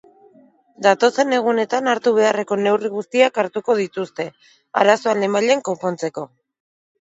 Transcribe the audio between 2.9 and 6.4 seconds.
guztiak hartuko dituzte, arazoa lehenbailehen konpontzeko.